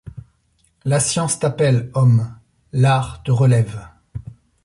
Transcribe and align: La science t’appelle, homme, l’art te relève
La 0.83 0.99
science 0.99 1.37
t’appelle, 1.37 1.91
homme, 1.93 2.35
l’art 2.73 3.21
te 3.21 3.29
relève 3.31 3.87